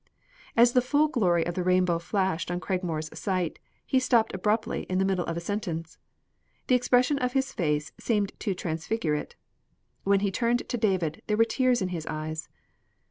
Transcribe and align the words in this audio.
As 0.57 0.73
the 0.73 0.81
full 0.81 1.09
glory 1.09 1.45
of 1.45 1.53
the 1.53 1.63
rainbow 1.63 1.99
flashed 1.99 2.49
on 2.49 2.59
Cragmore's 2.59 3.11
sight, 3.13 3.59
he 3.85 3.99
stopped 3.99 4.33
abruptly 4.33 4.87
in 4.89 4.97
the 4.97 5.05
middle 5.05 5.27
of 5.27 5.37
a 5.37 5.39
sentence. 5.39 5.99
The 6.65 6.73
expression 6.73 7.19
of 7.19 7.33
his 7.33 7.53
face 7.53 7.91
seemed 7.99 8.31
to 8.39 8.55
transfigure 8.55 9.13
it. 9.13 9.35
When 10.03 10.21
he 10.21 10.31
turned 10.31 10.67
to 10.67 10.75
David, 10.79 11.21
there 11.27 11.37
were 11.37 11.45
tears 11.45 11.83
in 11.83 11.89
his 11.89 12.07
eyes. 12.07 12.49